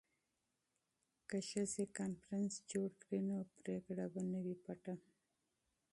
[1.29, 4.93] که ښځې کنفرانس جوړ کړي نو پریکړه به نه وي پټه.